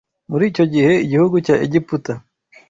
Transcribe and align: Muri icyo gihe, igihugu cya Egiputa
Muri 0.29 0.43
icyo 0.51 0.65
gihe, 0.73 0.91
igihugu 1.05 1.35
cya 1.45 1.55
Egiputa 1.65 2.13